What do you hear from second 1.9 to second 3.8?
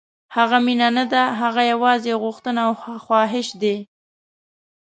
یو غوښتنه او خواهش دی.